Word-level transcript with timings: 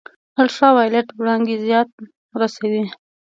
الټرا 0.41 0.69
وایلیټ 0.75 1.07
وړانګې 1.17 1.55
زیان 1.65 1.87
رسوي 2.41 2.83